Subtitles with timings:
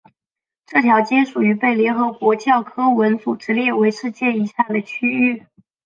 [0.65, 5.45] 这条街属于被联合国教科文组织列为世界遗产的区域。